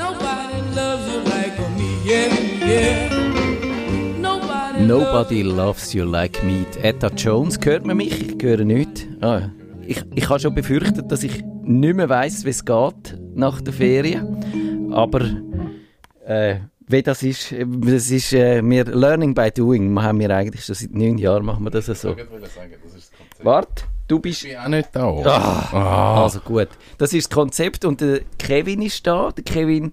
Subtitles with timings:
[0.00, 2.28] Nobody loves you like me, yeah,
[2.66, 3.08] yeah.
[4.18, 6.64] Nobody, Nobody loves you like me.
[6.82, 8.34] Etta Jones, hört man mich?
[8.34, 9.06] Ich höre nichts.
[9.20, 9.50] Ah,
[9.86, 13.74] ich, ich habe schon befürchtet, dass ich nicht mehr weiss, wie es geht nach der
[13.74, 14.90] Ferien.
[14.90, 15.20] Aber
[16.24, 19.92] äh, wie das ist, das ist äh, wir Learning by Doing.
[19.92, 22.16] Wir haben wir eigentlich schon seit neun Jahren machen wir das so.
[23.42, 24.44] Warte, du bist...
[24.44, 25.08] Ich bin auch nicht da.
[25.72, 26.68] Ah, Also gut,
[26.98, 29.30] das ist das Konzept und der Kevin ist da.
[29.32, 29.92] Der Kevin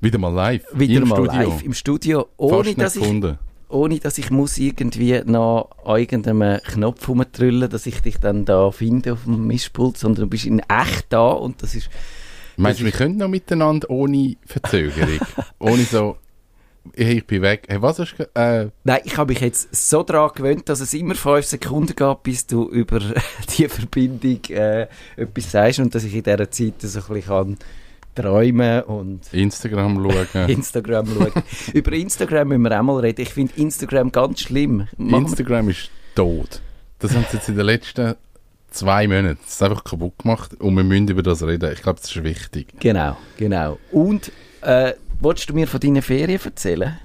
[0.00, 0.64] Wieder mal live.
[0.74, 1.32] wieder Im mal Studio.
[1.50, 3.38] live im Studio, ohne Fast dass ich gefunden.
[3.68, 8.70] ohne dass ich muss irgendwie noch an irgendeinem Knopf rumtrüllen, dass ich dich dann da
[8.70, 11.88] finde auf dem Mischpult, sondern du bist in echt da und das ist
[12.58, 15.18] Meinst du, wir können noch miteinander ohne Verzögerung?
[15.58, 16.16] ohne so,
[16.94, 17.64] hey, ich bin weg.
[17.68, 20.92] Hey, was hast du äh, Nein, ich habe mich jetzt so daran gewöhnt, dass es
[20.94, 23.00] immer fünf Sekunden geht, bis du über
[23.56, 24.86] die Verbindung äh,
[25.16, 27.56] etwas sagst und dass ich in dieser Zeit so ein bisschen kann
[28.14, 30.48] träumen und Instagram schauen?
[30.48, 31.32] Instagram schauen.
[31.74, 33.20] über Instagram müssen wir auch mal reden.
[33.20, 34.88] Ich finde Instagram ganz schlimm.
[34.96, 36.60] Wir- Instagram ist tot.
[36.98, 38.14] Das haben sie jetzt in den letzten
[38.70, 41.70] zwei Monaten das einfach kaputt gemacht und wir müssen über das reden.
[41.72, 42.68] Ich glaube, das ist wichtig.
[42.80, 43.78] Genau, genau.
[43.92, 46.98] Und äh, willst du mir von deinen Ferien erzählen?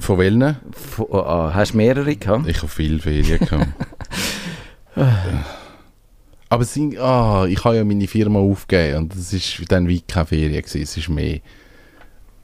[0.00, 0.56] Von welchen?
[0.72, 2.48] Von, oh, ah, hast du mehrere gehabt?
[2.48, 3.68] Ich habe viele Ferien gehabt.
[6.48, 10.00] Aber es sind, ah, ich habe ja meine Firma aufgegeben und das ist dann wie
[10.00, 10.82] keine Ferien gewesen.
[10.82, 11.40] Es ist mehr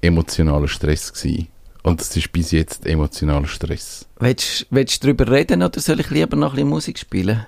[0.01, 1.49] emotionaler Stress gewesen.
[1.83, 4.07] Und es ist bis jetzt emotionaler Stress.
[4.19, 7.47] Willst, willst du darüber reden oder soll ich lieber noch ein bisschen Musik spielen?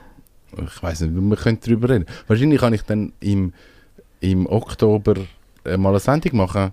[0.56, 2.06] Ich weiß nicht, wir können darüber reden.
[2.26, 3.52] Wahrscheinlich kann ich dann im,
[4.20, 5.16] im Oktober
[5.64, 6.72] äh, mal eine Sendung machen.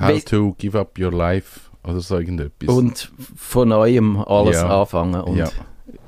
[0.00, 2.68] How We- to give up your life oder so irgendetwas.
[2.74, 4.80] Und von neuem alles Ja.
[4.80, 5.20] anfangen.
[5.20, 5.48] Und, Ja.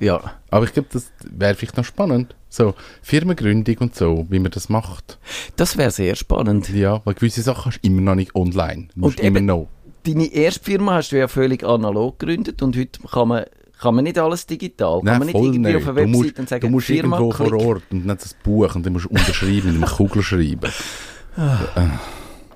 [0.00, 0.20] ja.
[0.50, 2.34] Aber ich glaube, das wäre vielleicht noch spannend.
[2.48, 5.18] So, Firmengründung und so, wie man das macht.
[5.56, 6.68] Das wäre sehr spannend.
[6.68, 8.88] Ja, weil gewisse Sachen hast du immer noch nicht online.
[8.94, 9.68] Du musst Und immer eben- noch.
[10.04, 13.44] Deine erste Firma hast du ja völlig analog gegründet und heute kann man,
[13.80, 15.00] kann man nicht alles digital.
[15.02, 17.32] Kann man nicht irgendwie auf einer du Website musst, und sagen, du musst Firma, irgendwo
[17.36, 17.66] vor klick.
[17.68, 20.70] Ort und dann das Buch und dann musst du unterschreiben mit einem Kugelschreiben.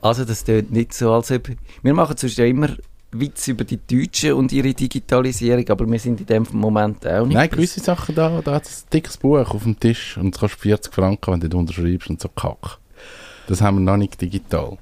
[0.06, 1.48] Also das tönt nicht so, als ob...
[1.82, 2.68] Wir machen sonst ja immer
[3.12, 7.34] Witze über die Deutschen und ihre Digitalisierung, aber wir sind in dem Moment auch nicht.
[7.34, 10.40] Nein, gewisse Sachen da, da hat es ein dickes Buch auf dem Tisch und es
[10.40, 12.78] kostet 40 Franken, wenn du das unterschreibst und so Kack.
[13.48, 14.76] Das haben wir noch nicht digital.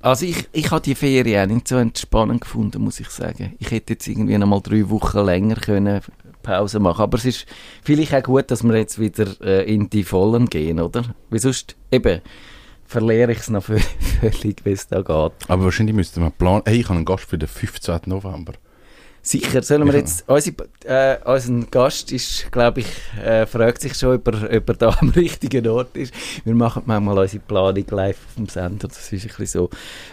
[0.00, 3.54] Also ich, ich habe die Ferien auch nicht so entspannend gefunden, muss ich sagen.
[3.58, 6.00] Ich hätte jetzt irgendwie noch mal drei Wochen länger können
[6.42, 7.46] Pause machen Aber es ist
[7.82, 11.02] vielleicht auch gut, dass wir jetzt wieder äh, in die Vollen gehen, oder?
[11.30, 12.20] Weil sonst eben
[12.86, 13.82] verliere ich es noch vö-
[14.20, 15.32] völlig, wie es da geht.
[15.48, 16.62] Aber wahrscheinlich müssten wir planen.
[16.66, 18.00] Hey, ich habe einen Gast für den 15.
[18.06, 18.52] November.
[19.26, 20.28] Sicher, sollen wir jetzt...
[20.28, 22.86] Unsere, äh, unser Gast ist, glaube ich,
[23.24, 26.12] äh, fragt sich schon, ob er, ob er da am richtigen Ort ist.
[26.44, 29.70] Wir machen manchmal unsere Planung live auf dem Sender, das ist ein bisschen so.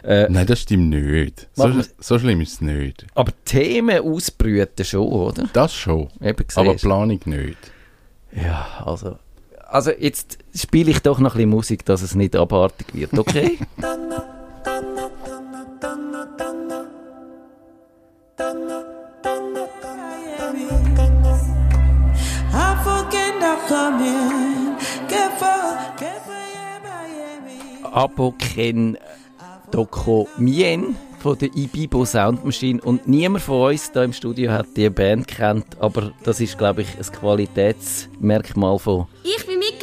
[0.08, 1.50] Äh, Nein, das stimmt nicht.
[1.56, 3.06] So, so schlimm ist es nicht.
[3.14, 5.44] aber Themen ausbrüten schon, oder?
[5.52, 6.08] Das schon.
[6.22, 6.76] Eben Aber.
[6.76, 7.58] Planung nicht.
[8.34, 9.18] Ja, also.
[9.72, 13.58] Also jetzt spiele ich doch noch ein bisschen Musik, dass es nicht abartig wird, okay?
[22.54, 24.76] I forget not coming.
[25.08, 27.62] Careful, careful, yeah, Miami.
[27.94, 28.98] Abo Ken
[29.72, 34.68] Doko Mien von der Ibibo Sound Machine und niemand von uns da im Studio hat
[34.76, 39.41] die Band kennt, aber das ist glaube ich ein Qualitätsmerkmal von Ich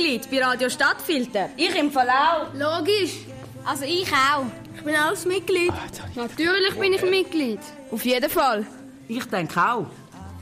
[0.08, 1.50] Mitglied bei Radio Stadtfilter.
[1.56, 2.46] Ich im Fall auch.
[2.54, 3.18] Logisch.
[3.66, 4.46] Also ich auch.
[4.74, 5.70] Ich bin auch ein Mitglied.
[6.14, 7.60] Natürlich bin ich Mitglied.
[7.90, 8.64] Auf jeden Fall.
[9.06, 9.84] Ich denke auch.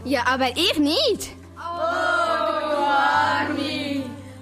[0.04, 1.30] Ja, aber ich nicht.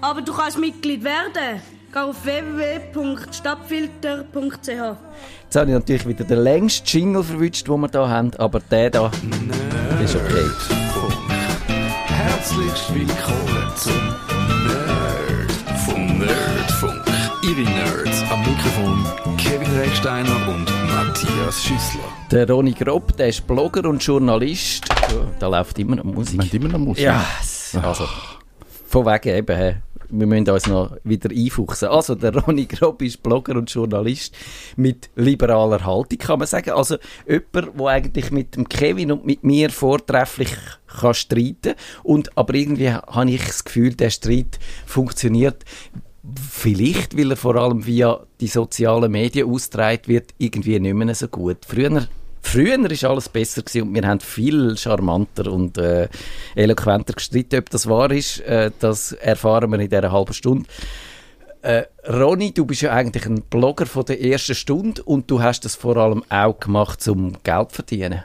[0.03, 1.62] Aber du kannst Mitglied werden.
[1.91, 4.67] Geh auf www.stadtfilter.ch.
[4.67, 8.91] Jetzt habe ich natürlich wieder den längsten Jingle verwünscht, den wir da haben, aber der
[8.91, 9.11] da
[10.03, 10.51] ist okay.
[12.09, 14.15] Herzlich willkommen zum
[14.67, 15.04] Nerd
[16.27, 17.03] Nerdfunk.
[17.43, 19.05] Ihre Nerds am Mikrofon
[19.37, 22.00] Kevin Recksteiner und Matthias Schüssler.
[22.31, 24.85] Der Ronny Grob, der ist Blogger und Journalist.
[24.88, 26.41] Ja, Da läuft immer noch Musik.
[26.41, 27.05] Haben immer noch Musik.
[27.05, 28.05] Ja, s- also
[28.88, 29.76] von wegen eben, hä,
[30.11, 31.88] wir müssen uns noch wieder einfuchsen.
[31.88, 34.35] Also der Ronny Grob ist Blogger und Journalist
[34.76, 36.71] mit liberaler Haltung, kann man sagen.
[36.71, 36.97] Also
[37.29, 40.55] jemand, der eigentlich mit dem Kevin und mit mir vortrefflich
[41.00, 41.75] kann streiten
[42.05, 45.65] und aber irgendwie habe ich das Gefühl, der Streit funktioniert
[46.50, 51.29] vielleicht, weil er vor allem via die sozialen Medien ausgetragen wird, irgendwie nicht mehr so
[51.29, 51.59] gut.
[51.67, 52.06] Früher
[52.47, 56.09] Früher war alles besser und wir haben viel charmanter und äh,
[56.55, 57.59] eloquenter gestritten.
[57.59, 60.69] Ob das wahr ist, äh, das erfahren wir in dieser halben Stunde.
[61.62, 65.65] Äh, Ronny, du bist ja eigentlich ein Blogger von der ersten Stunde und du hast
[65.65, 68.23] das vor allem auch gemacht, um Geld zu verdienen.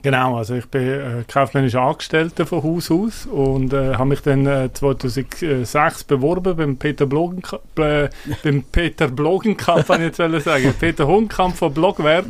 [0.00, 4.46] Genau, also ich bin äh, kaufmännischer Angestellter von Haus aus und äh, habe mich dann
[4.46, 8.08] äh, 2006 beworben beim Peter Blogenkamp, äh,
[8.44, 12.26] beim Peter Blogenkamp, kann ich jetzt sagen, Peter Hundkamp von Blogwerk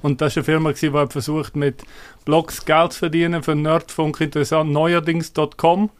[0.00, 1.82] und das war eine Firma, gewesen, die versucht mit
[2.24, 5.90] Blogs Geld zu verdienen für Nerdfunk interessant, neuerdings.com.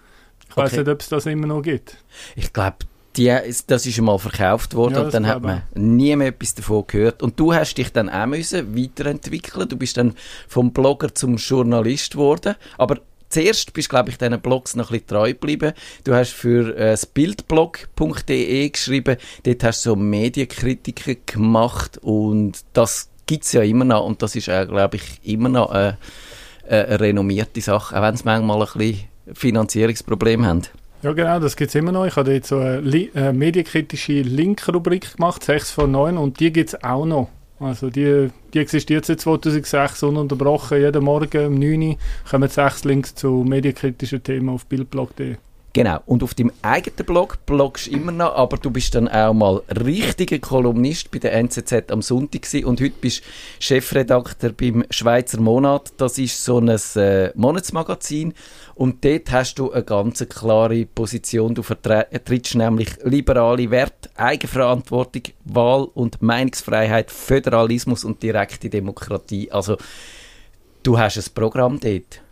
[0.48, 0.78] Ich weiß Okay.
[0.80, 1.98] nicht, ob es das immer noch gibt.
[2.34, 2.78] Ich glaube,
[3.16, 3.36] die,
[3.66, 7.22] das ist einmal verkauft worden Ja, und dann hat man nie mehr etwas davon gehört.
[7.22, 9.68] Und du hast dich dann auch müssen weiterentwickeln.
[9.68, 10.14] Du bist dann
[10.48, 12.54] vom Blogger zum Journalist geworden.
[12.78, 12.98] Aber
[13.28, 15.72] zuerst bist du, glaube ich, diesen Blogs noch ein bisschen treu geblieben.
[16.04, 19.16] Du hast für äh, das Bildblog.de geschrieben.
[19.42, 24.04] Dort hast du so Medienkritiken gemacht und das gibt es ja immer noch.
[24.04, 25.94] Und das ist, äh, glaube ich, immer noch äh,
[26.68, 30.62] äh, eine renommierte Sache, auch wenn es manchmal ein bisschen Finanzierungsprobleme haben.
[31.02, 32.04] Ja, genau, das gibt es immer noch.
[32.04, 36.52] Ich habe jetzt so eine Li äh, medienkritische Link-Rubrik gemacht, 6 von 9, und die
[36.52, 37.30] gibt es auch noch.
[37.58, 40.78] Also die, die existiert seit 2006 ununterbrochen.
[40.78, 41.96] Jeden Morgen um 9 Uhr
[42.28, 45.36] kommen sechs Links zu medienkritischen Themen auf bildblog.de.
[45.72, 46.00] Genau.
[46.06, 49.62] Und auf deinem eigenen Blog bloggst du immer noch, aber du bist dann auch mal
[49.84, 53.24] richtiger Kolumnist bei der NZZ am Sonntag gewesen und heute bist du
[53.60, 55.92] Chefredakteur beim Schweizer Monat.
[55.96, 58.34] Das ist so ein äh, Monatsmagazin
[58.74, 61.54] und dort hast du eine ganz klare Position.
[61.54, 69.52] Du vertrittst nämlich liberale Werte, Eigenverantwortung, Wahl- und Meinungsfreiheit, Föderalismus und direkte Demokratie.
[69.52, 69.76] Also
[70.82, 72.22] du hast ein Programm dort.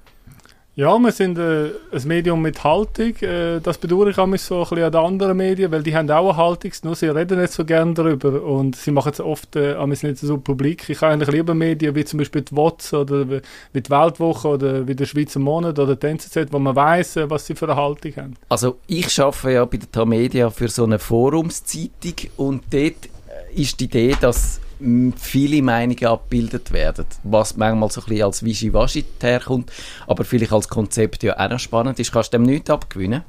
[0.78, 3.12] Ja, wir sind äh, ein Medium mit Haltung.
[3.16, 6.08] Äh, das bedauere ich auch so ein bisschen an den anderen Medien, weil die haben
[6.08, 9.56] auch eine Haltung, nur sie reden nicht so gerne darüber und sie machen es oft
[9.56, 10.88] äh, nicht so publik.
[10.88, 14.86] Ich habe eigentlich lieber Medien wie zum Beispiel die WOTS oder wie die Weltwoche oder
[14.86, 17.74] wie der Schweizer Monat oder die NZZ, wo man weiß, äh, was sie für eine
[17.74, 18.34] Haltung haben.
[18.48, 23.81] Also ich arbeite ja bei der Tamedia für so eine Forumszeitung und dort äh, ist
[23.81, 24.60] die Idee, dass
[25.16, 29.72] viele Meinungen abgebildet werden, was manchmal so ein bisschen als Wischiwaschi herkommt,
[30.06, 32.12] aber vielleicht als Konzept ja auch noch spannend ist.
[32.12, 33.22] Kannst du dem nichts abgewinnen?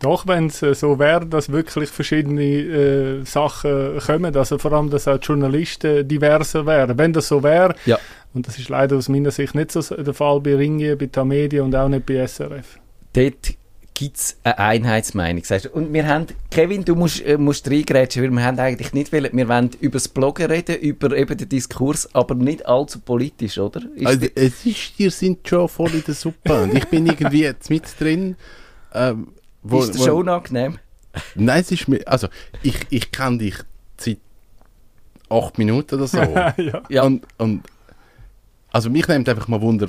[0.00, 4.90] Doch, wenn es äh, so wäre, dass wirklich verschiedene äh, Sachen kommen, also vor allem,
[4.90, 6.98] dass auch die Journalisten diverser wären.
[6.98, 7.98] Wenn das so wäre, Ja.
[8.34, 11.62] und das ist leider aus meiner Sicht nicht so der Fall bei Ringier, bei Tamedia
[11.62, 12.78] und auch nicht bei SRF.
[13.14, 13.54] Dort
[13.94, 15.42] gibt es eine Einheitsmeinung.
[15.72, 19.30] Und wir haben, Kevin, du musst, äh, musst reingrätschen, weil wir haben eigentlich nicht wollen,
[19.32, 23.82] wir wollen über das Bloggen reden, über eben den Diskurs, aber nicht allzu politisch, oder?
[23.94, 27.42] Ist Also, es ist, ihr sind schon voll in der Suppe und ich bin irgendwie
[27.42, 28.34] jetzt mit drin.
[28.92, 29.28] Ähm,
[29.62, 30.78] wo, ist wo- schon unangenehm?
[31.36, 32.26] Nein, es ist mir, also
[32.64, 33.54] ich, ich kenne dich
[33.96, 34.18] seit
[35.30, 36.18] acht Minuten oder so.
[36.56, 36.82] ja.
[36.88, 37.02] Ja.
[37.04, 37.62] Und, und
[38.72, 39.88] also mich nimmt einfach mal Wunder,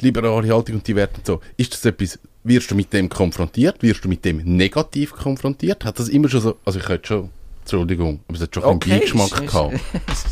[0.00, 1.40] liberale Haltung und die Werte und so.
[1.56, 2.18] Ist das etwas,
[2.48, 3.82] wirst du mit dem konfrontiert?
[3.82, 5.84] Wirst du mit dem negativ konfrontiert?
[5.84, 7.30] Hat das immer schon so, also ich hätte schon,
[7.72, 9.74] Entschuldigung, aber es hat schon einen Okay, Beigeschmack ist- gehabt.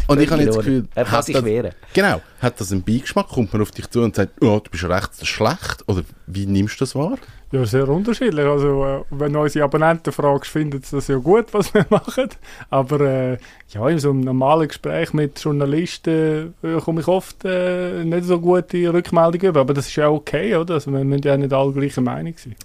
[0.06, 0.64] Und ich habe jetzt das.
[0.64, 1.72] Gefühl, er kann hat sich das- wehren.
[1.92, 2.20] Genau.
[2.40, 3.28] Hat das einen Beigeschmack?
[3.28, 5.84] Kommt man auf dich zu und sagt, oh, du bist recht schlecht?
[5.86, 7.18] Oder wie nimmst du das wahr?
[7.52, 8.44] Ja, sehr unterschiedlich.
[8.44, 12.28] Also, äh, wenn du unsere Abonnenten fragst, finden sie das ja gut, was wir machen.
[12.70, 18.02] Aber äh, ja, in so einem normalen Gespräch mit Journalisten äh, komme ich oft äh,
[18.04, 19.60] nicht so gute Rückmeldungen über.
[19.60, 20.74] Aber das ist ja okay, oder?
[20.74, 22.56] Also, wir müssen ja nicht alle gleicher Meinung sein.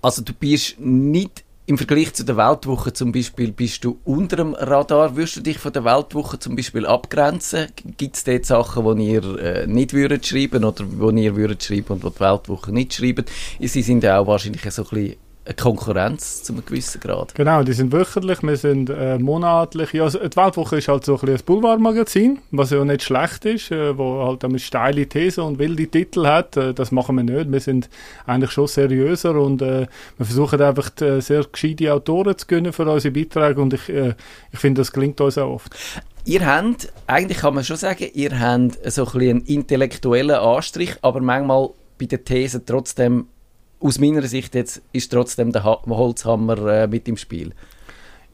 [0.00, 4.54] Also du bist nicht im Vergleich zu der Weltwoche zum Beispiel, bist du unter dem
[4.54, 5.16] Radar.
[5.16, 7.68] Würdest du dich von der Weltwoche zum Beispiel abgrenzen?
[7.96, 11.92] Gibt es dort Sachen, die ihr äh, nicht würdet schreiben oder die ihr würdet schreiben
[11.92, 13.24] und die die Weltwoche nicht schreiben?
[13.60, 17.34] Sie sind ja auch wahrscheinlich so ein bisschen eine Konkurrenz zu einem gewissen Grad.
[17.34, 19.92] Genau, die sind wöchentlich, wir sind äh, monatlich.
[19.92, 23.44] Ja, also die Weltwoche ist halt so ein, bisschen ein Boulevardmagazin, was ja nicht schlecht
[23.44, 26.56] ist, äh, wo halt eine steile These und wilde Titel hat.
[26.56, 27.50] Äh, das machen wir nicht.
[27.50, 27.90] Wir sind
[28.24, 32.88] eigentlich schon seriöser und äh, wir versuchen einfach äh, sehr gescheite Autoren zu gewinnen für
[32.88, 34.14] unsere Beiträge und ich, äh,
[34.52, 35.74] ich finde, das gelingt uns auch oft.
[36.24, 40.94] Ihr habt, eigentlich kann man schon sagen, ihr habt so ein bisschen einen intellektuellen Anstrich,
[41.02, 43.26] aber manchmal bei den Thesen trotzdem,
[43.82, 47.52] aus meiner Sicht jetzt, ist trotzdem der ha Holzhammer äh, mit im Spiel.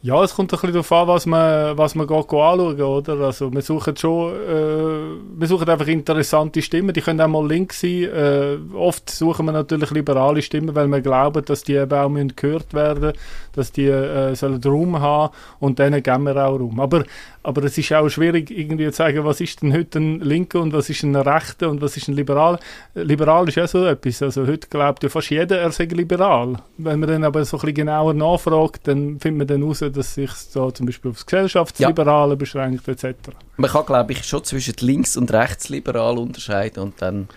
[0.01, 3.15] Ja, es kommt ein bisschen darauf an, was man, was man geht, anschauen oder?
[3.15, 7.81] Also wir suchen schon, äh, wir suchen einfach interessante Stimmen, die können auch mal links
[7.81, 8.05] sein.
[8.05, 12.75] Äh, oft suchen wir natürlich liberale Stimmen, weil wir glauben, dass die eben auch gehört
[12.75, 13.13] werden,
[13.57, 16.79] dass die äh, sollen Raum haben und denen geben wir auch Raum.
[16.79, 17.03] Aber,
[17.49, 20.73] aber es ist auch schwierig irgendwie zu sagen, was ist denn heute ein Linker und
[20.73, 22.59] was ist ein Rechter und was ist ein Liberal.
[22.95, 26.57] Liberal ist ja so etwas, also heute glaubt ja fast jeder, er sei liberal.
[26.77, 30.15] Wenn man dann aber so ein bisschen genauer nachfragt, dann findet man dann heraus, dass
[30.15, 33.17] sich so zum Beispiel aufs Gesellschaftsliberale beschränkt etc.
[33.57, 37.29] Man kann, glaube ich, schon zwischen links- und rechtsliberal unterscheiden und dann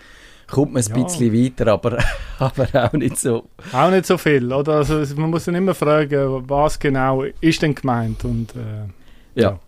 [0.50, 1.02] kommt man ein Ja.
[1.04, 1.96] bisschen weiter, aber,
[2.38, 3.44] aber auch nicht so.
[3.72, 4.74] Auch nicht so viel, oder?
[4.74, 9.50] Also man muss dann immer fragen, was genau ist denn gemeint und äh, Ja.
[9.50, 9.58] Ja.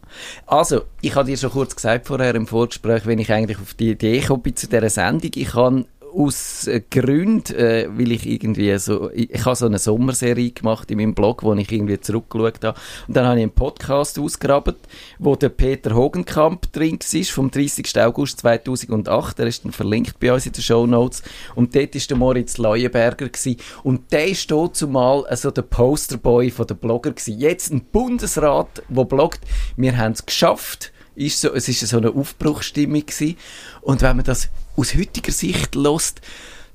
[0.46, 3.90] Also, ich habe dir schon kurz gesagt vorher im Vorgespräch, wenn ich eigentlich auf die
[3.92, 5.84] Idee bin zu dieser Sendung, ich habe
[6.16, 10.90] aus äh, Gründen, äh, weil ich irgendwie so, ich, ich habe so eine Sommerserie gemacht
[10.90, 12.78] in meinem Blog, wo ich irgendwie zurückgeschaut habe.
[13.08, 14.76] Und dann habe ich einen Podcast ausgegraben,
[15.18, 18.00] wo der Peter Hogenkamp drin war, vom 30.
[18.00, 19.38] August 2008.
[19.38, 21.22] Der ist dann verlinkt bei uns in den Show Notes.
[21.54, 23.28] Und dort war der Moritz Leuenberger.
[23.28, 23.56] Gewesen.
[23.82, 27.38] Und der dort zumal also der Posterboy von der Blogger gewesen.
[27.38, 29.40] Jetzt ein Bundesrat, der bloggt,
[29.76, 30.92] wir haben es geschafft.
[31.14, 33.06] Ist so, es war so eine Aufbruchsstimmung.
[33.06, 33.36] Gewesen.
[33.82, 36.20] Und wenn man das aus heutiger Sicht lässt,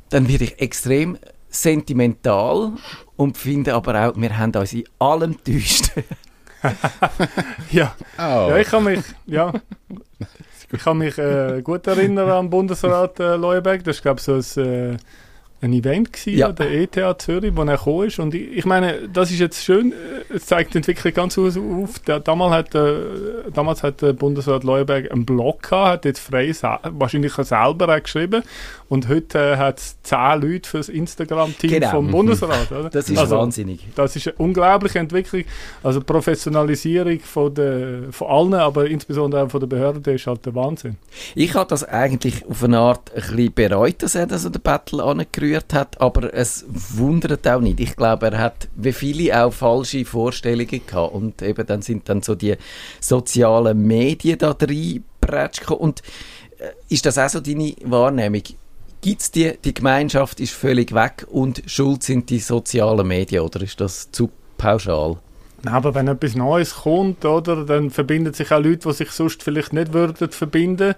[0.10, 1.18] dann werde ich extrem
[1.50, 2.74] sentimental
[3.16, 5.92] und finde aber auch, wir haben uns in allem getäuscht.
[7.72, 7.96] ja.
[8.18, 8.50] Oh.
[8.50, 9.54] ja, ich kann mich, ja,
[10.72, 13.84] ich kann mich äh, gut erinnern an Bundesrat äh, Leuenberg.
[13.84, 14.98] Das war glaube ich so ein, äh,
[15.62, 16.52] ein Event gewesen, Ja.
[16.52, 18.20] der ETH Zürich, wo er gekommen ist.
[18.20, 21.58] Und ich, ich meine, das ist jetzt schön, äh, es zeigt die Entwicklung ganz aus,
[21.58, 22.00] auf.
[22.00, 22.94] Der, damals, hat, äh,
[23.54, 26.54] damals hat der Bundesrat Leuenberg einen Blog gehabt, hat jetzt frei
[26.92, 28.44] wahrscheinlich selber auch geschrieben.
[28.88, 31.92] Und heute äh, hat es zehn Leute für das Instagram-Team Genau.
[31.92, 32.72] vom Bundesrat.
[32.72, 32.90] Oder?
[32.90, 33.86] Das ist Also, wahnsinnig.
[33.96, 35.44] das ist eine unglaubliche Entwicklung.
[35.84, 40.56] Also Professionalisierung von, der, von allen, aber insbesondere auch von der Behörde ist halt der
[40.56, 40.96] Wahnsinn.
[41.36, 44.62] Ich habe das eigentlich auf eine Art ein bisschen bereut, dass er das an den
[44.62, 47.80] Battle angerührt hat, aber es wundert auch nicht.
[47.80, 52.22] Ich glaube, er hat wie viele auch falsche Vorstellungen gehabt und eben dann sind dann
[52.22, 52.56] so die
[53.00, 55.04] sozialen Medien da gekommen.
[55.80, 56.02] und
[56.60, 58.44] äh, ist das auch so deine Wahrnehmung?
[59.02, 63.80] Gibt's die, die Gemeinschaft ist völlig weg und schuld sind die sozialen Medien oder ist
[63.80, 65.18] das zu pauschal?
[65.64, 69.44] Nein, aber wenn etwas Neues kommt, oder, dann verbinden sich auch Leute, die sich sonst
[69.44, 70.96] vielleicht nicht würden verbinden.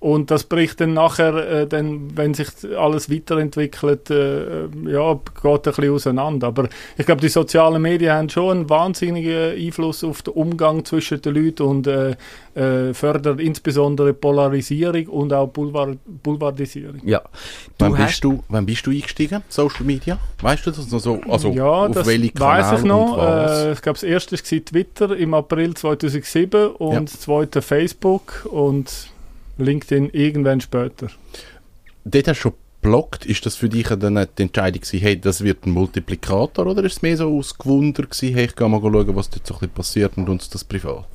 [0.00, 5.60] Und das bricht dann nachher, äh, dann, wenn sich alles weiterentwickelt, äh, ja, geht ein
[5.62, 6.46] bisschen auseinander.
[6.46, 11.20] Aber ich glaube, die sozialen Medien haben schon einen wahnsinnigen Einfluss auf den Umgang zwischen
[11.20, 12.16] den Leuten und äh,
[12.54, 17.00] äh, fördern insbesondere Polarisierung und auch Boulevard Boulevardisierung.
[17.04, 17.20] Ja.
[17.78, 19.42] Wann hast- bist, du, wann bist du eingestiegen?
[19.50, 20.18] Social Media?
[20.40, 21.20] Weißt du das noch so?
[21.28, 23.18] Also ja, auf das welche weiß Kanäle ich noch.
[23.18, 27.00] Äh, ich glaube, das erste war Twitter im April 2007 und Ja.
[27.00, 28.90] das zweite Facebook und
[29.60, 31.08] LinkedIn irgendwann später.
[32.04, 33.26] Dort hast du schon geblockt.
[33.26, 36.66] Ist das für dich dann die Entscheidung gewesen, hey, das wird ein Multiplikator?
[36.66, 39.46] Oder ist es mehr so aus Gewunder gewesen, hey, ich gehe mal schauen, was dort
[39.46, 41.06] so ein bisschen passiert und uns das privat?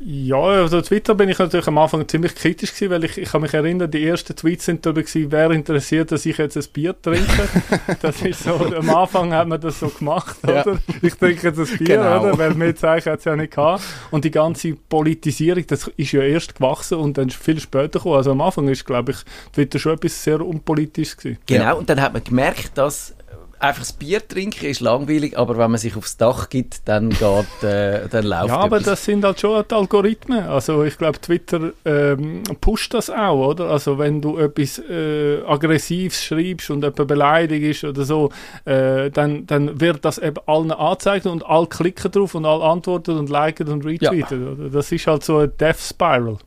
[0.00, 3.42] Ja, also Twitter bin ich natürlich am Anfang ziemlich kritisch gewesen, weil ich, ich kann
[3.42, 6.94] mich erinnern, die ersten Tweets sind darüber gewesen, wer interessiert, dass ich jetzt ein Bier
[7.02, 7.26] trinke.
[8.00, 10.62] das ist so, am Anfang hat man das so gemacht, Ja.
[10.62, 10.78] oder?
[11.02, 12.20] Ich trinke jetzt ein Bier, Genau.
[12.22, 12.38] oder?
[12.38, 13.82] Weil mehr Zeichen hat es ja nicht gehabt.
[14.12, 18.16] Und die ganze Politisierung, das ist ja erst gewachsen und dann viel später gekommen.
[18.16, 19.18] Also am Anfang ist, glaube ich,
[19.52, 21.38] Twitter schon etwas sehr unpolitisches gewesen.
[21.46, 21.72] Genau, Ja.
[21.72, 23.14] und dann hat man gemerkt, dass
[23.60, 27.62] einfach das Bier trinken ist langweilig, aber wenn man sich aufs Dach gibt, dann geht,
[27.62, 28.90] äh, dann läuft Ja, aber etwas.
[28.92, 30.44] das sind halt schon die Algorithmen.
[30.44, 33.70] Also ich glaube, Twitter ähm, pusht das auch, oder?
[33.70, 38.30] Also wenn du etwas äh, Aggressives schreibst und jemand beleidigst oder so,
[38.64, 43.18] äh, dann, dann wird das eben allen angezeigt und alle klicken drauf und alle antworten
[43.18, 44.52] und liken und retweeten.
[44.52, 44.70] Oder?
[44.70, 46.38] Das ist halt so eine Death Spiral.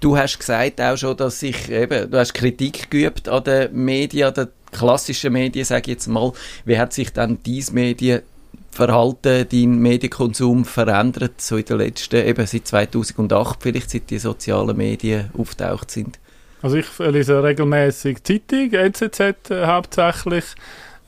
[0.00, 4.28] Du hast gesagt auch schon, dass sich eben, du hast Kritik geübt an den Medien,
[4.28, 6.32] an den klassischen Medien, sage ich jetzt mal.
[6.64, 12.66] Wie hat sich dann dein Medienverhalten, dein Medienkonsum verändert, so in den letzten, eben seit
[12.66, 16.18] 2008 vielleicht, seit die sozialen Medien auftaucht sind?
[16.62, 20.44] Also ich lese regelmäßig Zeitung, NZZ äh, hauptsächlich.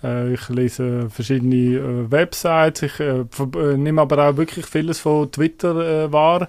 [0.03, 2.83] Äh, ich lese verschiedene äh, Websites.
[2.83, 3.25] Ich äh,
[3.77, 6.49] nehme aber auch wirklich vieles von Twitter wahr.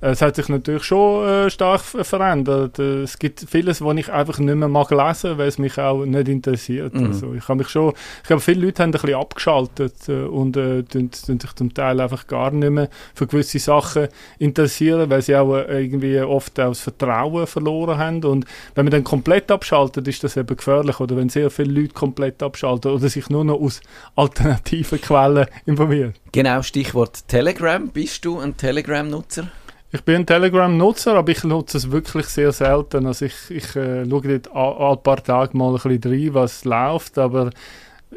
[0.00, 2.78] Äh, Es hat sich natürlich schon äh, stark ver- verändert.
[2.78, 6.04] Äh, Es gibt vieles, was ich einfach nicht mehr mag lesen, weil es mich auch
[6.04, 6.94] nicht interessiert.
[6.94, 7.06] Mhm.
[7.06, 10.56] Also ich habe mich schon, ich glaube, viele Leute haben ein bisschen abgeschaltet äh, und
[10.56, 15.22] äh, tun, tun sich zum Teil einfach gar nicht mehr für gewisse Sachen interessieren, weil
[15.22, 18.24] sie auch äh, irgendwie oft auch das Vertrauen verloren haben.
[18.24, 21.00] Und wenn man dann komplett abschaltet, ist das eben gefährlich.
[21.00, 23.80] Oder wenn sehr viele Leute komplett abschalten oder sich nur noch aus
[24.14, 26.14] alternativen Quellen informieren.
[26.32, 27.88] Genau, Stichwort Telegram.
[27.88, 29.48] Bist du ein Telegram-Nutzer?
[29.92, 33.06] Ich bin ein Telegram-Nutzer, aber ich nutze es wirklich sehr selten.
[33.06, 36.64] Also ich, ich äh, schaue dort a- alle paar Tage mal ein bisschen rein, was
[36.64, 37.50] läuft, aber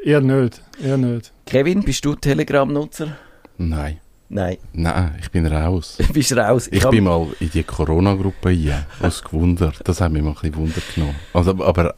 [0.03, 0.61] eher nicht.
[0.83, 1.31] Eher nicht.
[1.45, 3.15] Kevin, bist du Telegram-Nutzer?
[3.57, 3.99] Nein.
[4.31, 5.95] Nein, Nein, ich bin raus.
[5.97, 6.67] du bist raus.
[6.71, 9.73] Ich hab- bin mal in die Corona-Gruppe rein, aus Gewunder.
[9.83, 11.15] Das hat mich mal ein bisschen Wunder genommen.
[11.33, 11.95] Also, aber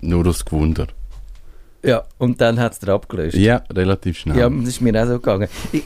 [0.00, 0.88] nur aus Gewunder.
[1.84, 3.36] Ja, und dann hat es dir abgelöst.
[3.36, 4.36] Ja, relativ schnell.
[4.38, 5.48] Ja, das ist mir auch so gegangen.
[5.70, 5.84] Ich,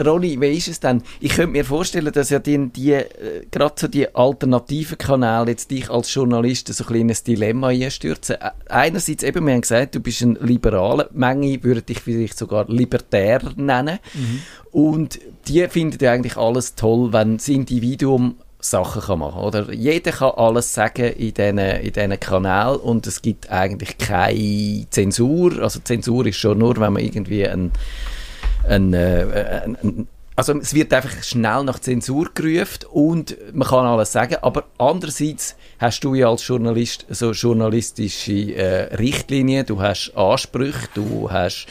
[0.00, 1.02] Ronny, wie ist es denn?
[1.20, 3.06] Ich könnte mir vorstellen, dass ja die, die äh,
[3.50, 8.36] gerade so die alternativen Kanäle jetzt dich als Journalist so ein kleines Dilemma einstürzen.
[8.36, 12.66] Äh, Einerseits eben, wir haben gesagt, du bist ein Liberaler, Menge würde dich vielleicht sogar
[12.68, 13.98] libertär nennen.
[14.70, 20.12] Und die finden ja eigentlich alles toll, wenn das Individuum Sachen kann machen oder Jeder
[20.12, 25.62] kann alles sagen in diesen in diesen Kanälen und es gibt eigentlich keine Zensur.
[25.62, 27.72] Also Zensur ist schon nur, wenn man irgendwie ein,
[28.68, 30.08] ein, äh, ein, ein
[30.40, 35.54] also es wird einfach schnell nach Zensur gerufen und man kann alles sagen, aber andererseits
[35.78, 41.66] hast du ja als Journalist so journalistische äh, Richtlinien, du hast Ansprüche, du hast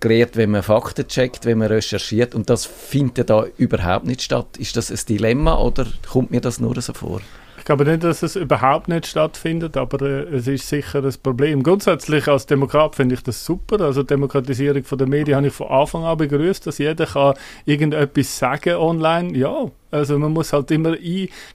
[0.00, 4.58] gelernt, wenn man Fakten checkt, wenn man recherchiert und das findet da überhaupt nicht statt.
[4.58, 7.22] Ist das ein Dilemma oder kommt mir das nur so vor?
[7.66, 11.64] Ich glaube nicht, dass es überhaupt nicht stattfindet, aber äh, es ist sicher ein Problem.
[11.64, 13.80] Grundsätzlich als Demokrat finde ich das super.
[13.80, 18.38] Also Demokratisierung von der Medien habe ich von Anfang an begrüßt, dass jeder kann irgendetwas
[18.38, 19.36] sagen online.
[19.36, 20.96] Ja, also man muss halt immer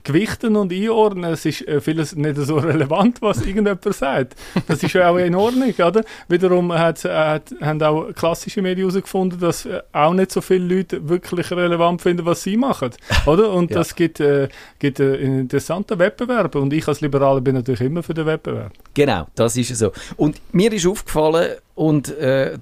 [0.02, 1.32] gewichten und einordnen.
[1.32, 4.34] Es ist äh, vieles nicht so relevant, was irgendjemand sagt.
[4.66, 6.04] Das ist ja auch in Ordnung, oder?
[6.28, 11.08] Wiederum hat, hat, haben auch klassische Medien herausgefunden, dass äh, auch nicht so viele Leute
[11.08, 12.90] wirklich relevant finden, was sie machen,
[13.26, 13.52] oder?
[13.52, 13.78] Und Ja.
[13.78, 14.48] das gibt, äh,
[14.78, 16.54] gibt äh, einen interessanten Wettbewerb.
[16.56, 18.72] Und ich als Liberaler bin natürlich immer für den Wettbewerb.
[18.94, 19.92] Genau, das ist so.
[20.16, 22.58] Und mir ist aufgefallen, und äh,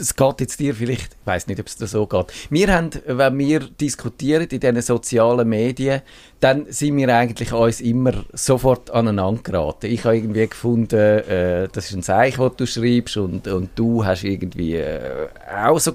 [0.00, 2.26] das geht jetzt dir vielleicht, ich weiß nicht, ob es dir so geht.
[2.48, 6.00] Wir haben, wenn wir diskutieren in diesen sozialen Medien,
[6.40, 9.86] dann sind wir eigentlich uns immer sofort aneinander geraten.
[9.86, 14.04] Ich habe irgendwie gefunden, äh, das ist ein Zeichen, das du schreibst und, und du
[14.04, 15.92] hast irgendwie äh, auch so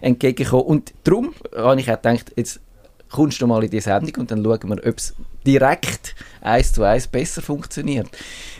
[0.00, 0.66] entgegengekommen.
[0.66, 2.60] Und darum habe ich auch gedacht, jetzt
[3.10, 5.14] kommst du mal in die Sendung und dann schauen wir, ob es
[5.44, 8.08] direkt eins zu eins besser funktioniert.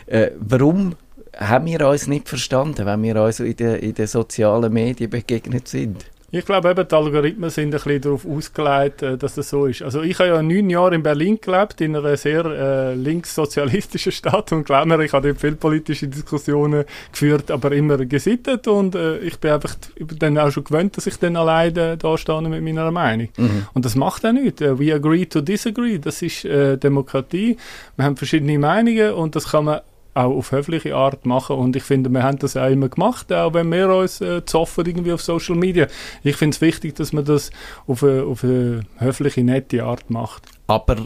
[0.07, 0.95] Äh, warum
[1.41, 5.67] haben wir uns nicht verstanden, wenn wir uns in den, in den sozialen Medien begegnet
[5.67, 6.05] sind?
[6.33, 9.81] Ich glaube eben, die Algorithmen sind ein bisschen darauf ausgelegt, äh, dass das so ist.
[9.81, 14.53] Also ich habe ja neun Jahre in Berlin gelebt, in einer sehr äh, linkssozialistischen Stadt
[14.53, 19.17] und glaub mir, ich habe dort viele politische Diskussionen geführt, aber immer gesittet und äh,
[19.17, 22.91] ich bin einfach dann auch schon gewöhnt, dass ich dann alleine da stehe mit meiner
[22.91, 23.27] Meinung.
[23.73, 24.61] Und das macht auch nichts.
[24.61, 27.57] Äh, We agree to disagree, das ist äh, Demokratie.
[27.97, 29.81] Wir haben verschiedene Meinungen und das kann man
[30.13, 33.53] auch auf höfliche Art machen und ich finde, wir haben das auch immer gemacht, auch
[33.53, 35.87] wenn wir uns äh, zoffen irgendwie auf Social Media.
[36.23, 37.51] Ich finde es wichtig, dass man das
[37.87, 40.43] auf eine, auf eine höfliche, nette Art macht.
[40.67, 40.97] Aber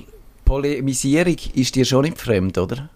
[0.43, 2.89] Polemisierung ist dir schon nicht fremd, oder?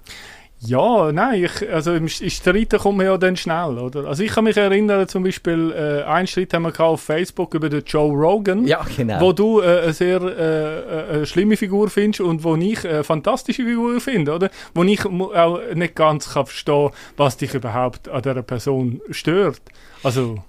[0.62, 4.06] Ja, nein, ich, also im Streiten kommt man ja dann schnell, oder?
[4.06, 7.70] Also ich kann mich erinnern, zum Beispiel, äh, einen Streit haben wir auf Facebook über
[7.70, 8.68] den Joe Rogan.
[8.68, 9.22] Ja, genau.
[9.22, 13.64] Wo du äh, eine sehr äh, eine schlimme Figur findest und wo ich eine fantastische
[13.64, 14.50] Figur finde, oder?
[14.74, 19.62] Wo ich auch nicht ganz kann verstehen was dich überhaupt an dieser Person stört.
[20.04, 20.44] Also,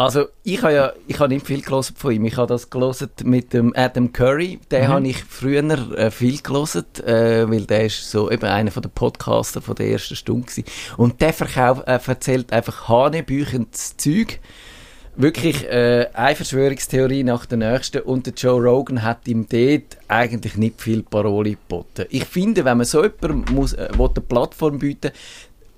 [0.00, 2.24] Also, ich habe ja ich habe nicht viel gelesen von ihm.
[2.24, 4.58] Ich habe das gelesen mit dem Adam Curry.
[4.70, 5.62] Den habe ich früher
[5.94, 9.90] äh, viel gelesen, äh, weil der ist so eben einer von den Podcaster von der
[9.90, 10.64] ersten Stunde gewesen.
[10.96, 14.40] Und der verkauf, äh, erzählt einfach hanebüchendes Zeug.
[15.16, 20.56] Wirklich äh, eine Verschwörungstheorie nach der nächsten und der Joe Rogan hat ihm dort eigentlich
[20.56, 22.06] nicht viel Parole geboten.
[22.08, 25.10] Ich finde, wenn man so jemandem muss, äh, will eine Plattform bieten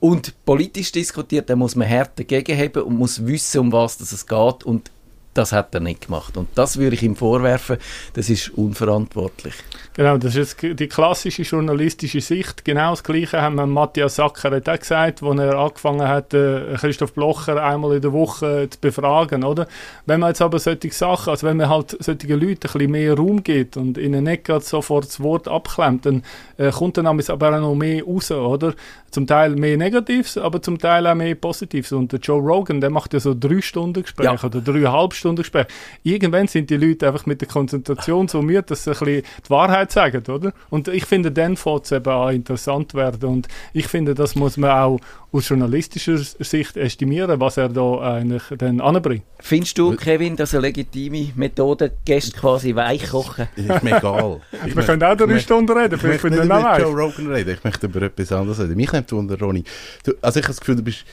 [0.03, 4.27] und politisch diskutiert, dann muss man hart dagegen haben und muss wissen, um was es
[4.27, 4.65] geht.
[4.65, 4.91] Und
[5.35, 6.37] das hat er nicht gemacht.
[6.37, 7.79] Und das würde ich ihm vorwerfen,
[8.15, 9.55] das ist unverantwortlich.
[9.95, 12.65] Genau, das ist die klassische journalistische Sicht.
[12.65, 17.13] Genau das Gleiche haben wir Matthias Sacker auch gesagt, als er angefangen hat, äh, Christoph
[17.13, 19.67] Blocher einmal in der Woche zu befragen, oder?
[20.07, 23.15] Wenn man jetzt aber solche Sachen, also wenn man halt solchen Leuten ein bisschen mehr
[23.17, 26.23] Raum gibt und ihnen nicht gerade sofort das Wort abklemmt, dann
[26.57, 28.75] äh, kommt dann aber auch noch mehr raus, oder?
[29.11, 31.93] Zum Teil mehr Negatives, aber zum Teil auch mehr Positives.
[31.93, 34.43] Und der Joe Rogan, der macht ja so drei Stunden Gespräche Ja.
[34.43, 35.69] oder dreieinhalb Stunden Gespräche.
[36.03, 39.51] Irgendwann sind die Leute einfach mit der Konzentration so müde, dass sie ein bisschen die
[39.51, 40.53] Wahrheit sagen, oder?
[40.71, 43.29] Und ich finde, dann fängt es eben an interessant werden.
[43.29, 45.01] Und ich finde, das muss man auch
[45.33, 49.25] aus journalistischer Sicht estimieren, was er da eigentlich dann anbringt.
[49.41, 53.49] Findest du, Kevin, dass eine legitime Methode Gäste quasi weichkochen?
[53.57, 54.41] Ist mir egal.
[54.67, 56.87] Ich Wir können auch drei Stunden reden, Ich vielleicht möchte nicht ich dann auch über
[56.87, 57.19] Joe weich.
[57.19, 58.77] Rogan reden, ich möchte über etwas anderes reden.
[58.77, 59.65] Mich nimmt wunder, Ronny.
[60.05, 61.05] Du, also ich habe das Gefühl, du bist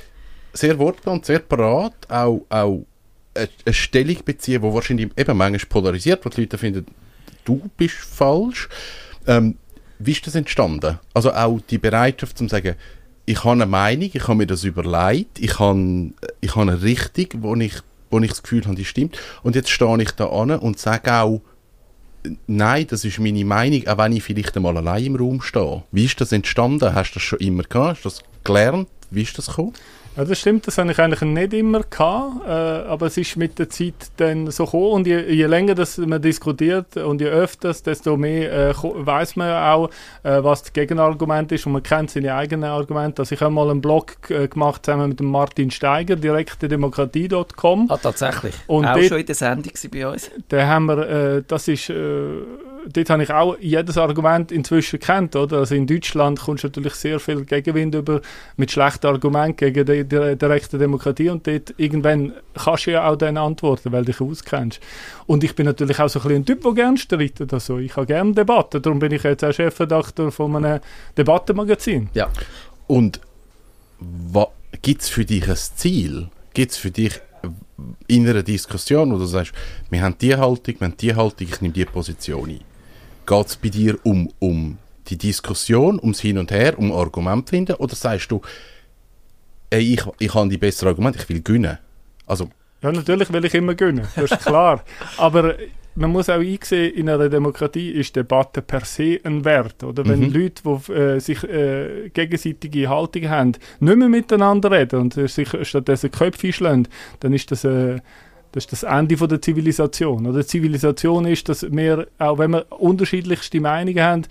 [0.54, 2.86] sehr wortgewandt, sehr parat, auch, auch
[3.65, 6.86] eine, Stellung beziehen, die wahrscheinlich eben manchmal polarisiert, wo die Leute finden,
[7.45, 8.69] du bist falsch.
[9.28, 9.56] Ähm,
[9.99, 10.99] wie ist das entstanden?
[11.13, 12.75] Also auch die Bereitschaft zu sagen,
[13.25, 17.28] ich habe eine Meinung, ich habe mir das überlegt, ich habe, ich habe eine Richtung,
[17.43, 17.75] wo ich,
[18.10, 19.19] wo ich das Gefühl habe, die stimmt.
[19.43, 21.41] Und jetzt stehe ich da an und sage auch,
[22.47, 25.84] Nein, das ist meine Meinung, auch wenn ich vielleicht einmal allein im Raum stehe.
[25.91, 26.93] Wie ist das entstanden?
[26.93, 27.97] Hast du das schon immer gehabt?
[27.97, 28.89] Hast du das gelernt?
[29.10, 29.73] Wie ist das gekommen?
[30.17, 33.58] Ja, das stimmt, das habe ich eigentlich nicht immer gehabt, äh, aber es ist mit
[33.58, 37.84] der Zeit dann so gekommen und je, je länger das man diskutiert und je öfters,
[37.84, 39.89] desto mehr äh, weiß man ja auch,
[40.24, 43.22] äh, was das Gegenargument ist und man kennt seine eigenen Argumente.
[43.22, 47.88] Also ich habe mal einen Blog äh, gemacht zusammen mit dem Martin Steiger, direktedemokratie.com.
[47.89, 48.56] Ah, tatsächlich.
[48.67, 50.32] Und auch dort- schon in der Sendung bei uns.
[50.50, 50.98] Da haben wir,
[51.38, 51.93] äh, das ist, äh,
[52.88, 55.60] dort habe ich auch jedes Argument inzwischen kennt, oder?
[55.60, 58.22] Also in Deutschland kommst du natürlich sehr viel Gegenwind über
[58.58, 63.15] mit schlechten Argumenten gegen die, die direkte Demokratie und dort irgendwann kannst du ja auch
[63.15, 64.80] dann antworten, weil du dich auskennst.
[65.28, 67.54] Und ich bin natürlich auch so ein, bisschen ein Typ, der gerne streitet.
[67.54, 70.80] Also ich habe gerne Debatten, darum bin ich jetzt auch Chefredakteur von einem
[71.18, 72.10] Debattenmagazin.
[72.13, 72.30] Ja.
[72.88, 73.20] Und
[74.82, 76.30] gibt es für dich ein Ziel?
[76.54, 77.22] Gibt es für dich
[78.08, 79.54] in einer Diskussion, wo du sagst,
[79.89, 82.62] wir haben die Haltung, wir haben die Haltung, ich nehme die Position ein.
[83.25, 87.75] Geht es bei dir um, um die Diskussion, ums Hin und Her, um Argument finden?
[87.75, 88.41] Oder sagst du,
[89.69, 91.78] ey, ich, ich habe die besseren Argumente, ich will gewinnen?
[92.25, 92.49] Also,
[92.82, 94.84] Ja, natürlich will ich immer gewinnen, das ist klar.
[95.17, 95.56] Aber
[95.95, 99.84] man muss auch einsehen, in einer Demokratie ist Debatte per se ein Wert.
[99.84, 100.34] Oder wenn Mhm.
[100.34, 105.49] Leute, die äh, sich äh, gegenseitige Haltung haben, nicht mehr miteinander reden und äh, sich
[105.63, 106.88] stattdessen Köpfe schlagen,
[107.19, 107.63] dann ist das...
[107.63, 107.99] Äh,
[108.52, 110.25] das ist das Ende von der Zivilisation.
[110.25, 114.23] Oder Zivilisation ist, dass wir, auch wenn wir unterschiedlichste Meinungen haben,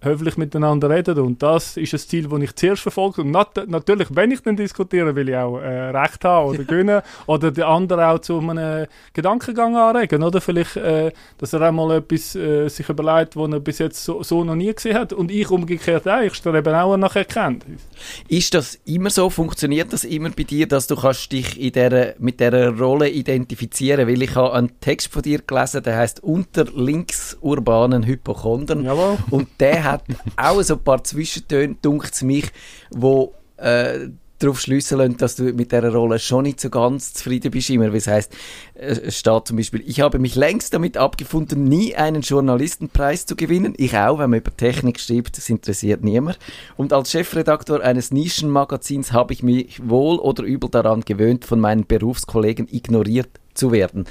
[0.00, 1.18] höflich miteinander reden.
[1.18, 3.22] Und das ist ein Ziel, das ich zuerst verfolge.
[3.22, 7.02] Und nat natürlich, wenn ich dann diskutiere, will ich auch äh, Recht haben oder gewinnen
[7.26, 10.22] oder den anderen auch zu einem Gedankengang anregen.
[10.22, 14.04] Oder vielleicht, äh, dass er auch mal etwas äh, sich überlegt, was er bis jetzt
[14.04, 15.12] so, so noch nie gesehen hat.
[15.12, 16.20] Und ich umgekehrt auch.
[16.20, 17.82] Ich strebe auch nach Erkenntnis.
[18.28, 19.30] Ist das immer so?
[19.30, 24.06] Funktioniert das immer bei dir, dass du kannst dich in der, mit dieser Rolle identifizieren?
[24.06, 28.84] Weil ich habe einen Text von dir gelesen, der heißt Unter linksurbanen Hypochondern.
[28.84, 29.18] Jawohl.
[29.30, 30.04] Und der hat
[30.36, 32.46] auch so ein paar Zwischentöne, dunkt es mich,
[32.90, 37.70] wo äh, darauf schliessen dass du mit dieser Rolle schon nicht so ganz zufrieden bist
[37.70, 37.88] immer.
[37.88, 38.32] Weil es heisst,
[38.74, 43.36] äh, es steht zum Beispiel, ich habe mich längst damit abgefunden, nie einen Journalistenpreis zu
[43.36, 43.74] gewinnen.
[43.76, 46.38] Ich auch, wenn man über Technik schreibt, das interessiert niemand.
[46.76, 51.86] Und als Chefredaktor eines Nischenmagazins habe ich mich wohl oder übel daran gewöhnt, von meinen
[51.86, 54.06] Berufskollegen ignoriert zu werden.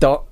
[0.00, 0.24] Da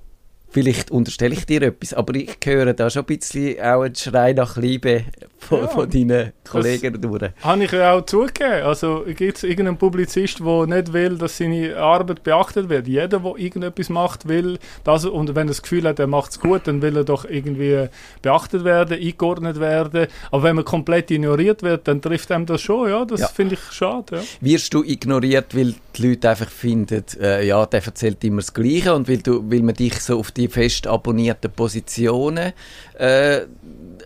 [0.50, 4.32] Vielleicht unterstelle ich dir etwas, aber ich höre da schon ein bisschen auch einen Schrei
[4.32, 5.04] nach Liebe
[5.40, 7.30] von, Ja, von deinen Kollegen durch.
[7.42, 8.62] Habe ich ja auch zugegeben.
[8.64, 12.86] Also gibt es irgendeinen Publizist, der nicht will, dass seine Arbeit beachtet wird.
[12.86, 15.04] Jeder, der irgendetwas macht, will das.
[15.06, 17.88] Und wenn er das Gefühl hat, er macht es gut, dann will er doch irgendwie
[18.22, 20.06] beachtet werden, eingeordnet werden.
[20.30, 22.88] Aber wenn man komplett ignoriert wird, dann trifft einem das schon.
[22.90, 23.28] Ja, das Ja.
[23.28, 24.16] finde ich schade.
[24.16, 24.22] Ja.
[24.40, 28.94] Wirst du ignoriert, weil die Leute einfach finden, äh, ja, der erzählt immer das Gleiche
[28.94, 32.52] und weil, du, weil man dich so auf die fest abonnierten Positionen
[32.98, 33.38] äh,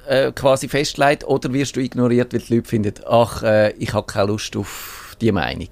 [0.08, 1.23] äh, quasi festlegt?
[1.26, 5.16] Oder wirst du ignoriert, weil die Leute finden, ach, äh, ich habe keine Lust auf
[5.20, 5.68] die Meinung?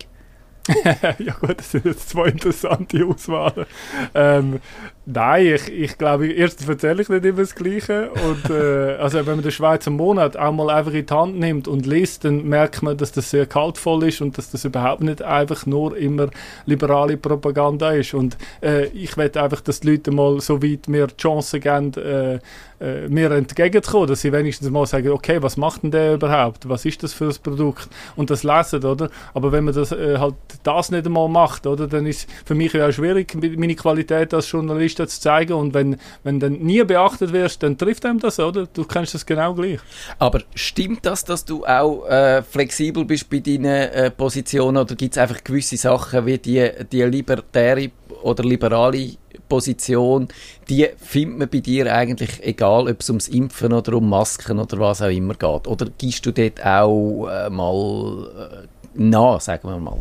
[1.19, 3.67] ja gut, das sind jetzt zwei interessante Auswahlen.
[4.15, 4.61] Ähm,
[5.07, 8.11] nein, ich, ich glaube, erstens erzähle ich nicht immer das Gleiche.
[8.11, 11.69] Und, äh, also wenn man den Schweizer Monat auch mal einfach in die Hand nimmt
[11.69, 15.23] und liest, dann merkt man, dass das sehr kaltvoll ist und dass das überhaupt nicht
[15.23, 16.29] einfach nur immer
[16.67, 18.15] liberale Propaganda ist.
[18.15, 21.93] Und äh, ich wette einfach, dass die Leute mal so weit mir die Chance geben,
[21.95, 22.39] äh,
[22.83, 26.69] äh, mir entgegenzukommen, dass sie wenigstens mal sagen, okay, was macht denn der überhaupt?
[26.69, 27.89] Was ist das für ein Produkt?
[28.17, 29.09] Und das lesen, oder?
[29.35, 30.35] Aber wenn man das äh, halt
[30.65, 34.51] das nicht einmal macht, oder, dann ist für mich ja auch schwierig, meine Qualität als
[34.51, 35.55] Journalist zu zeigen.
[35.55, 38.67] Und wenn, wenn dann nie beachtet wirst, dann trifft einem das, oder?
[38.67, 39.81] Du kennst das genau gleich.
[40.19, 45.15] Aber stimmt das, dass du auch äh, flexibel bist bei deinen äh, Positionen oder gibt
[45.15, 47.91] es einfach gewisse Sachen wie die, die libertäre
[48.23, 49.11] oder liberale
[49.49, 50.29] Position,
[50.69, 54.79] die findet man bei dir eigentlich egal, ob es ums Impfen oder um Masken oder
[54.79, 55.67] was auch immer geht?
[55.67, 59.99] Oder gibst du dort auch äh, mal äh, nach, sagen wir mal?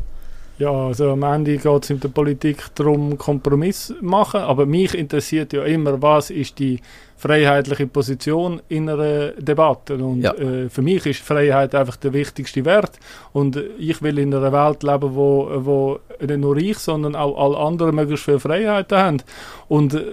[0.62, 5.54] Ja, also am Ende geht es in der Politik darum, Kompromiss machen, aber mich interessiert
[5.54, 6.80] ja immer, was ist die
[7.22, 9.96] freiheitliche Position in einer Debatte.
[9.96, 10.34] Und Ja.
[10.34, 12.98] äh, für mich ist Freiheit einfach der wichtigste Wert.
[13.32, 17.58] Und ich will in einer Welt leben, wo, wo nicht nur ich, sondern auch alle
[17.58, 19.24] anderen möglichst viel Freiheiten haben.
[19.68, 20.04] Und äh,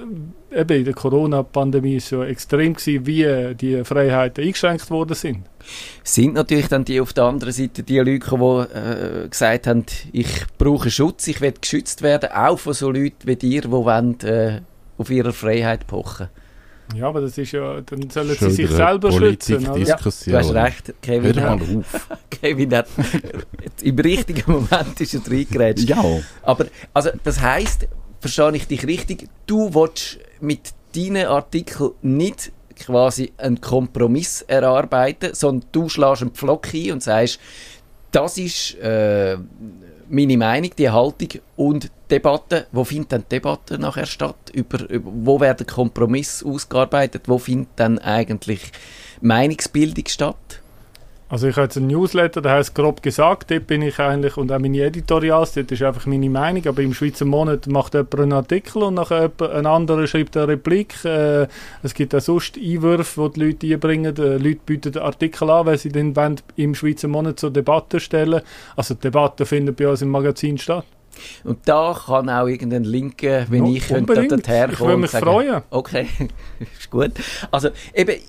[0.60, 5.38] eben in der Corona-Pandemie ist ja extrem gewesen, wie die Freiheiten eingeschränkt worden sind.
[6.04, 10.28] sind natürlich dann die auf der anderen Seite die Leute, die äh, gesagt haben, ich
[10.58, 14.60] brauche Schutz, ich will geschützt werden, auch von so Leuten wie dir, die wollen, äh,
[14.98, 16.28] auf ihre Freiheit pochen.
[16.94, 19.56] Ja, aber das ist ja, dann sollen Schon sie sich selber schützen.
[19.56, 19.70] Oder?
[19.72, 20.32] Politikdiskussion.
[20.32, 21.40] Du hast recht, Kevin.
[21.40, 22.08] Hör mal auf.
[22.30, 22.88] Kevin hat
[23.82, 25.88] im richtigen Moment ist er reingerätscht.
[25.88, 26.02] Ja.
[26.42, 27.88] Aber also, das heisst,
[28.20, 35.68] verstehe ich dich richtig, du willst mit deinen Artikeln nicht quasi einen Kompromiss erarbeiten, sondern
[35.72, 37.38] du schlägst einen Pflock ein und sagst,
[38.12, 39.36] das ist äh,
[40.08, 42.66] meine Meinung, die Haltung und Debatte.
[42.72, 44.50] Wo findet dann die Debatte nachher statt?
[44.52, 47.24] Über, über, wo werden Kompromisse ausgearbeitet?
[47.26, 48.72] Wo findet dann eigentlich
[49.20, 50.60] Meinungsbildung statt?
[51.30, 54.50] Also ich habe jetzt einen Newsletter, der heißt grob gesagt, dort bin ich eigentlich, und
[54.50, 58.32] auch meine Editorials, dort ist einfach meine Meinung, aber im Schweizer Monat macht jemand einen
[58.32, 61.04] Artikel und nachher jemand, ein anderer schreibt eine Replik.
[61.04, 61.46] Äh,
[61.82, 64.14] es gibt auch sonst Einwürfe, die die Leute einbringen.
[64.14, 68.40] Die Leute bieten Artikel an, weil sie wollen, im Schweizer Monat zur Debatte stellen.
[68.74, 70.86] Also die Debatte findet bei uns im Magazin statt.
[71.44, 74.32] Und da kann auch irgendein Linke, wenn Ja, ich könnte unbedingt.
[74.32, 75.62] dort herkommen Ich würde mich sagen, freuen.
[75.70, 76.06] Okay,
[76.78, 77.12] ist gut.
[77.50, 78.20] Also eben,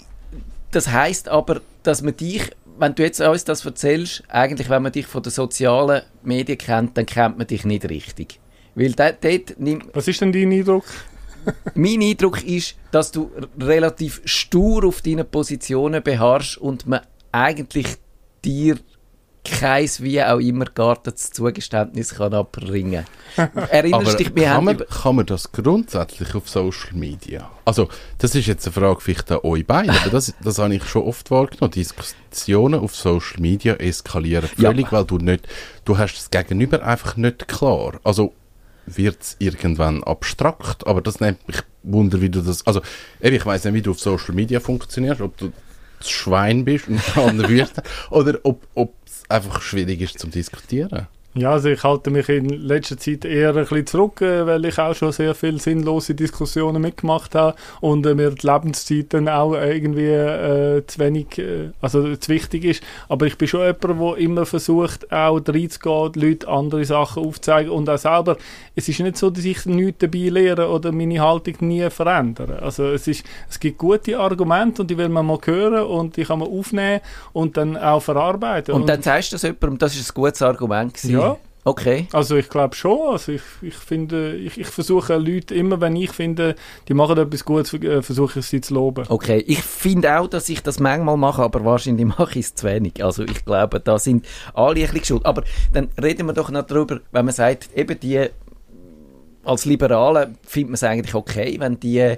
[0.72, 2.44] das heißt aber, dass man dich,
[2.78, 6.98] wenn du jetzt uns das erzählst, eigentlich, wenn man dich von den sozialen Medien kennt,
[6.98, 8.40] dann kennt man dich nicht richtig.
[8.76, 10.86] Weil da- dort nimmt, Was ist denn dein Eindruck?
[11.74, 17.88] mein Eindruck ist, dass du relativ stur auf deinen Positionen beharrst und man eigentlich
[18.46, 18.78] dir
[19.44, 23.06] keins wie auch immer geartetes Zugeständnis kann abbringen
[23.70, 27.50] Erinnerst Aber dich, wir kann man, kann man das grundsätzlich auf Social Media?
[27.66, 30.84] Also, das ist jetzt eine Frage vielleicht an euch beide, aber das, das habe ich
[30.86, 31.72] schon oft wahrgenommen.
[31.72, 34.70] Diskussionen auf Social Media eskalieren Ja.
[34.70, 35.48] völlig, weil du nicht,
[35.86, 38.00] du hast das Gegenüber einfach nicht klar.
[38.04, 38.34] Also,
[38.86, 42.82] wird es irgendwann abstrakt, aber das nimmt mich Wunder, wie du das, also,
[43.20, 45.52] ich weiß nicht, wie du auf Social Media funktionierst, ob du
[46.00, 48.94] das Schwein bist und alle wütend, oder ob, ob
[49.30, 51.08] einfach schwierig ist zum Diskutieren.
[51.36, 54.80] Ja, also ich halte mich in letzter Zeit eher ein bisschen zurück, äh, weil ich
[54.80, 59.54] auch schon sehr viele sinnlose Diskussionen mitgemacht habe und äh, mir die Lebenszeit dann auch
[59.54, 62.84] irgendwie äh, zu wenig, äh, also zu wichtig ist.
[63.10, 67.72] Aber ich bin schon jemand, der immer versucht, auch reinzugehen, die Leute andere Sachen aufzuzeigen
[67.72, 68.38] und auch selber,
[68.76, 72.60] es ist nicht so, dass ich nichts dabei lehre oder meine Haltung nie verändere.
[72.64, 76.24] Also es, ist, es gibt gute Argumente und die will man mal hören und die
[76.24, 77.02] kann man aufnehmen
[77.34, 78.74] und dann auch verarbeiten.
[78.74, 81.14] und dann sagst du das jemandem, das ist ein gutes Argument gewesen.
[81.14, 81.19] Ja.
[81.66, 82.08] Okay.
[82.14, 83.12] Also ich glaube schon.
[83.12, 86.56] Also ich, ich finde, ich, ich versuche Leute immer, wenn ich finde,
[86.88, 89.06] die machen etwas Gutes, äh, versuche ich sie zu loben.
[89.10, 92.66] Okay, ich finde auch, dass ich das manchmal mache, aber wahrscheinlich mache ich es zu
[92.66, 93.04] wenig.
[93.04, 95.26] Also ich glaube, da sind alle ein bisschen schuld.
[95.26, 98.28] Aber dann reden wir doch noch darüber, wenn man sagt, eben die,
[99.44, 102.18] als Liberale findet man es eigentlich okay, wenn die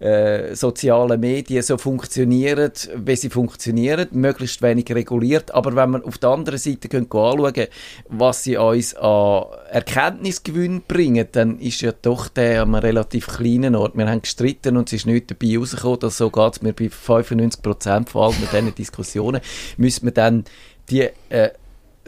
[0.00, 5.52] äh, sozialen Medien so funktionieren, wie sie funktionieren, möglichst wenig reguliert.
[5.52, 7.66] Aber wenn wir auf der anderen Seite gehen anschauen,
[8.08, 13.74] was sie uns an Erkenntnisgewinn bringen, dann ist ja doch der an einem relativ kleinen
[13.74, 13.96] Ort.
[13.96, 16.88] Wir haben gestritten und es ist nichts dabei rausgekommen, dass so geht es mir bei
[16.88, 19.40] 95 Prozent vor allem mit diesen Diskussionen,
[19.76, 20.44] müssen wir dann
[20.90, 21.50] die äh,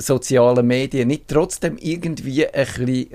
[0.01, 2.67] sozialen Medien nicht trotzdem irgendwie ein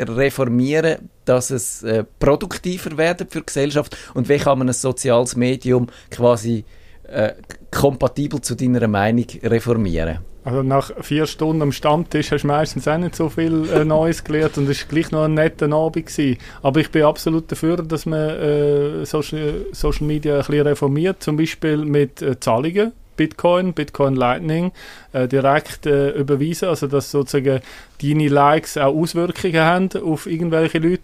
[0.09, 5.35] reformieren, dass es äh, produktiver werden für die Gesellschaft und wie kann man ein soziales
[5.35, 6.63] Medium quasi
[7.03, 7.33] äh,
[7.71, 10.19] kompatibel zu deiner Meinung reformieren?
[10.45, 14.23] Also nach vier Stunden am Stammtisch hast du meistens auch nicht so viel äh, Neues
[14.23, 16.05] gelernt und es war gleich noch ein netter Abend.
[16.05, 16.37] Gewesen.
[16.61, 21.35] Aber ich bin absolut dafür, dass man äh, Social, Social Media ein bisschen reformiert, zum
[21.35, 22.93] Beispiel mit äh, Zahlungen.
[23.15, 24.71] Bitcoin, Bitcoin Lightning
[25.13, 27.61] äh, direkt äh, überweisen, also dass sozusagen
[28.01, 31.03] deine Likes auch Auswirkungen haben auf irgendwelche Leute.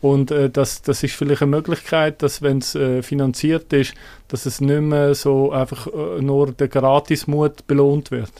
[0.00, 3.92] Und äh, das, das ist vielleicht eine Möglichkeit, dass wenn es äh, finanziert ist,
[4.28, 8.32] dass es nicht mehr so einfach äh, nur der Gratismut belohnt wird.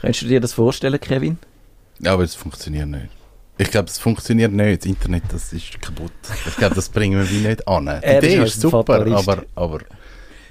[0.00, 1.38] Kannst du dir das vorstellen, Kevin?
[2.00, 3.06] Ja, aber es funktioniert nicht.
[3.58, 4.80] Ich glaube, es funktioniert nicht.
[4.82, 6.12] Das Internet, das ist kaputt.
[6.46, 7.86] Ich glaube, das bringen wir wie nicht an.
[8.02, 9.28] Die Er ist Idee ist ein super, Fatalist.
[9.28, 9.78] aber, aber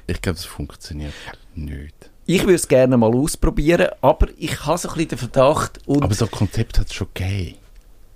[0.08, 1.14] ich glaube, es funktioniert
[1.58, 2.12] nicht.
[2.28, 6.02] Ich würde es gerne mal ausprobieren, aber ich habe so ein bisschen den Verdacht und
[6.04, 7.56] Aber so ein Konzept hat es schon gegeben.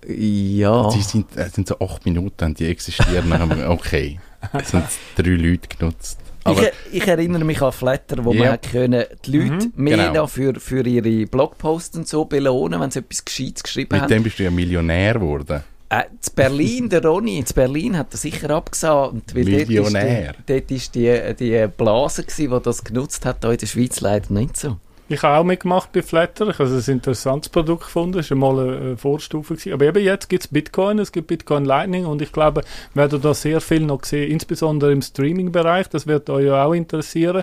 [0.08, 3.30] ja, Die sind, äh, sind so acht Minuten, die existieren.
[3.30, 4.20] dann haben wir, okay,
[4.54, 4.84] es sind
[5.16, 6.20] drei Leute genutzt.
[6.48, 8.52] Ich, ich erinnere mich an Flatter, wo man Ja.
[8.54, 10.26] hat können, die Leute mehr Genau.
[10.26, 14.10] für, für ihre Blogposts und so belohnen, wenn sie etwas Gescheites geschrieben mit haben.
[14.10, 15.64] dem bist du ja Millionär geworden.
[15.90, 19.36] Äh, in Berlin, der Ronny, in Berlin hat er sicher abgesagt.
[19.36, 20.36] Weil Millionär.
[20.46, 24.00] Dort ist die, die, die Blase, gewesen, die das genutzt hat, hier in der Schweiz
[24.00, 24.78] leider nicht so.
[25.12, 26.50] Ich habe auch mitgemacht bei Flatter.
[26.50, 28.18] Ich habe ein interessantes Produkt gefunden.
[28.18, 29.56] Das war mal eine Vorstufe.
[29.56, 29.74] Gewesen.
[29.74, 32.62] Aber eben jetzt gibt es Bitcoin, es gibt Bitcoin Lightning und ich glaube,
[32.94, 35.90] wir werden da sehr viel noch sehen, insbesondere im Streaming-Bereich.
[35.90, 37.42] Das wird euch ja auch interessieren.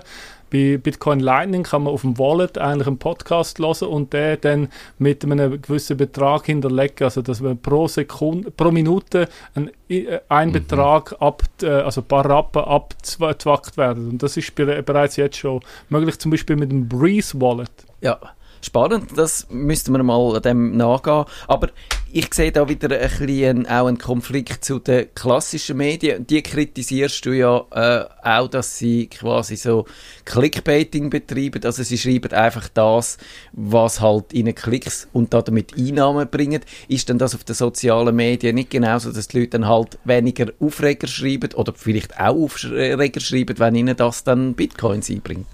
[0.51, 4.69] Bei Bitcoin Lightning kann man auf dem Wallet eigentlich einen Podcast hören und den dann
[4.97, 7.03] mit einem gewissen Betrag hinterlegen.
[7.03, 12.07] Also, dass man pro Sekunde, pro Minute ein, äh, ein Betrag ab, äh, also ein
[12.07, 14.09] paar Rappen abzwackt werden.
[14.11, 17.71] Und das ist bere- bereits jetzt schon möglich, zum Beispiel mit dem Breeze Wallet.
[18.01, 18.17] Ja,
[18.61, 21.25] spannend, das müssten wir mal dem nachgehen.
[21.47, 21.69] Aber
[22.13, 26.25] ich sehe da wieder ein bisschen auch einen Konflikt zu den klassischen Medien.
[26.25, 29.85] Die kritisierst du ja äh, auch, dass sie quasi so
[30.25, 31.63] Clickbaiting betreiben.
[31.63, 33.17] Also sie schreiben einfach das,
[33.51, 36.65] was halt ihnen Klicks und damit Einnahmen bringt.
[36.87, 40.47] Ist denn das auf den sozialen Medien nicht genauso, dass die Leute dann halt weniger
[40.59, 45.47] Aufreger schreiben oder vielleicht auch Aufreger schreiben, wenn ihnen das dann Bitcoins einbringt?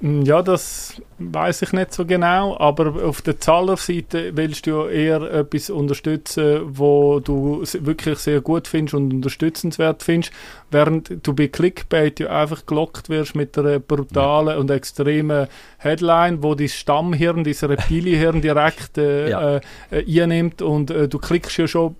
[0.00, 4.88] Mm, ja, das weiß ich nicht so genau, aber auf der Zahlerseite willst du ja
[4.88, 10.32] eher etwas unterstützen, wo du wirklich sehr gut findest und unterstützenswert findest,
[10.70, 16.54] während du bei Clickbait ja einfach gelockt wirst mit einer brutalen und extremen Headline, wo
[16.54, 19.56] dein Stammhirn, dein Reptilienhirn direkt äh, ja.
[19.56, 19.60] äh,
[19.90, 21.96] äh einnimmt und äh, du klickst ja schon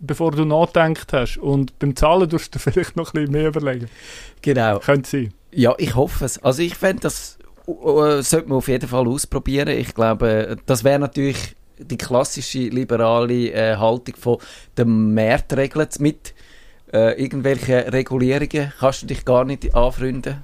[0.00, 1.38] bevor du nachdenkt hast.
[1.38, 3.88] Und beim Zahlen tust du vielleicht noch ein bisschen mehr überlegen.
[4.42, 4.78] Genau.
[4.78, 5.34] Könnte sein.
[5.50, 6.42] Ja, ich hoffe es.
[6.42, 9.68] Also ich fände, das uh, sollte man auf jeden Fall ausprobieren.
[9.68, 14.38] Ich glaube, das wäre natürlich die klassische liberale äh, Haltung von
[14.76, 16.34] den Marktregeln mit
[16.92, 18.72] äh, irgendwelchen Regulierungen.
[18.78, 20.42] Kannst du dich gar nicht anfreunden?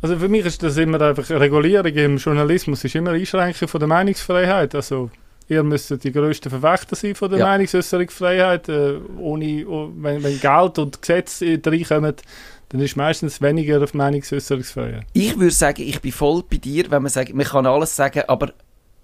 [0.00, 3.88] Also für mich ist das immer einfach Regulierung im Journalismus ist immer Einschränkung von der
[3.88, 4.74] Meinungsfreiheit.
[4.74, 5.10] Also
[5.48, 7.46] ihr müsst die grössten Verwächter sein von der ja.
[7.46, 8.68] Meinungsäußerungsfreiheit.
[8.68, 12.16] Äh, ohne, oh, wenn, wenn Geld und Gesetze reinkommen,
[12.74, 15.06] dann ist meistens weniger auf Meinungsäußerungsfreiheit.
[15.12, 18.22] Ich würde sagen, ich bin voll bei dir, wenn man sagt, man kann alles sagen,
[18.26, 18.52] aber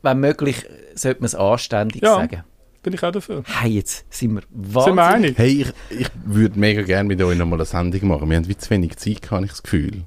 [0.03, 2.17] wenn möglich, sollte man es anständig ja.
[2.17, 2.43] sagen.
[2.83, 3.45] Bin ich auch dafür.
[3.47, 4.85] Hey, jetzt sind wir wahnsinnig.
[4.85, 5.39] Sind wir einig?
[5.39, 8.29] Hey, ich, ich würde mega gerne mit euch nochmal eine Sendung machen.
[8.29, 10.03] Wir haben wie zu wenig Zeit, habe ich das Gefühl.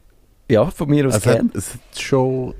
[0.49, 1.49] Ja, von mir aus also, gern.
[1.53, 2.55] Es hat schon...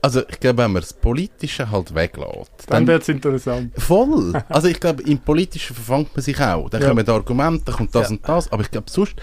[0.00, 2.50] Also ich glaube, wenn man das Politische halt weglässt...
[2.66, 3.74] Dann, dann wird es interessant.
[3.76, 4.42] Voll!
[4.48, 6.70] Also ich glaube, im Politischen verfangt man sich auch.
[6.70, 6.88] Dann ja.
[6.88, 8.16] kommen Argumente, dann kommt das ja.
[8.16, 8.50] und das.
[8.50, 9.16] Aber ich glaube, sonst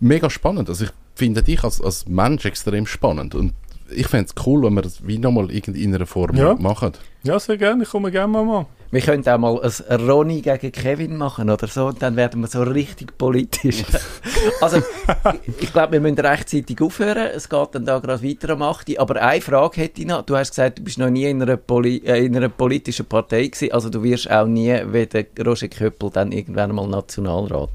[0.00, 0.68] mega spannend.
[0.68, 3.52] Also ich finde dich als, als Mensch extrem spannend und
[3.92, 6.54] ich fände es cool, wenn wir das wie nochmal in einer Form ja.
[6.54, 6.92] machen.
[7.22, 7.82] Ja, sehr gerne.
[7.82, 8.66] Ich komme gerne mal.
[8.92, 12.48] Wir könnten auch mal ein Ronny gegen Kevin machen oder so und dann werden wir
[12.48, 13.84] so richtig politisch.
[14.60, 17.28] also, ich, ich glaube, wir müssen rechtzeitig aufhören.
[17.34, 18.98] Es geht dann da gerade weiter am 8.
[18.98, 20.22] Aber eine Frage hätte ich noch.
[20.22, 23.46] Du hast gesagt, du bist noch nie in einer, Poli äh, in einer politischen Partei
[23.46, 23.72] gewesen.
[23.72, 27.70] Also du wirst auch nie, wie der Roger Köppel, dann irgendwann mal Nationalrat.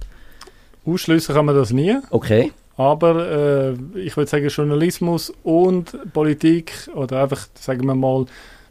[0.86, 1.98] Ausschließen kann man das nie.
[2.10, 2.52] Okay.
[2.78, 8.26] Aber äh, ich würde sagen, Journalismus und Politik oder einfach, sagen wir mal,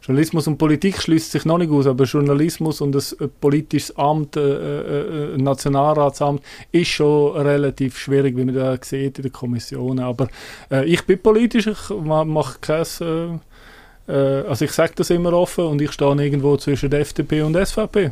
[0.05, 4.41] Journalismus und Politik schließt sich noch nicht aus, aber Journalismus und ein politisches Amt, äh,
[4.41, 9.99] äh, ein Nationalratsamt, ist schon relativ schwierig, wie man da sieht in den Kommissionen.
[10.01, 10.27] Aber
[10.69, 15.65] äh, ich bin politisch, ich mache kein, äh, äh, also ich sage das immer offen
[15.65, 18.11] und ich stehe irgendwo zwischen der FDP und der SVP.